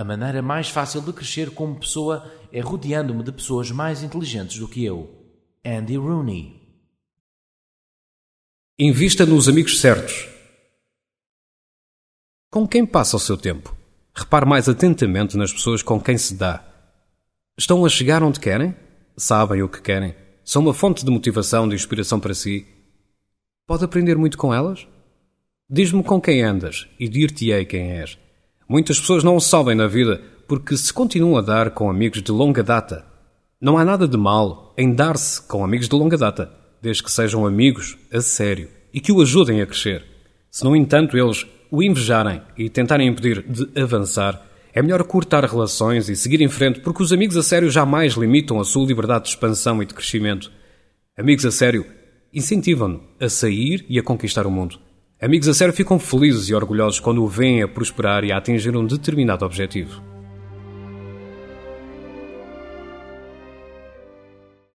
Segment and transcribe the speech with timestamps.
[0.00, 4.66] A maneira mais fácil de crescer como pessoa é rodeando-me de pessoas mais inteligentes do
[4.66, 5.14] que eu.
[5.62, 6.58] Andy Rooney.
[8.78, 10.26] Invista nos amigos certos.
[12.50, 13.76] Com quem passa o seu tempo?
[14.14, 16.64] Repare mais atentamente nas pessoas com quem se dá.
[17.58, 18.74] Estão a chegar onde querem?
[19.18, 20.16] Sabem o que querem?
[20.42, 22.66] São uma fonte de motivação, de inspiração para si?
[23.66, 24.88] Pode aprender muito com elas?
[25.68, 28.18] Diz-me com quem andas e dir-te-ei quem és.
[28.70, 32.30] Muitas pessoas não o sabem na vida porque se continuam a dar com amigos de
[32.30, 33.04] longa data.
[33.60, 36.48] Não há nada de mal em dar-se com amigos de longa data,
[36.80, 40.04] desde que sejam amigos a sério e que o ajudem a crescer.
[40.52, 44.40] Se, no entanto, eles o invejarem e tentarem impedir de avançar,
[44.72, 48.60] é melhor cortar relações e seguir em frente, porque os amigos a sério jamais limitam
[48.60, 50.48] a sua liberdade de expansão e de crescimento.
[51.18, 51.84] Amigos a sério
[52.32, 54.78] incentivam-no a sair e a conquistar o mundo.
[55.22, 58.74] Amigos a sério ficam felizes e orgulhosos quando o veem a prosperar e a atingir
[58.74, 60.09] um determinado objetivo.